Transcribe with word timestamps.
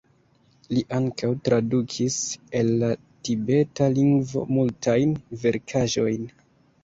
Li 0.75 0.79
ankaŭ 0.99 1.27
tradukis 1.47 2.15
el 2.61 2.71
la 2.83 2.89
tibeta 3.29 3.91
lingvo 3.97 4.43
multajn 4.55 5.13
verkaĵojn. 5.45 6.27